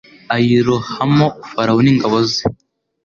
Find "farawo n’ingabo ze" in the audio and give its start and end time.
1.49-2.43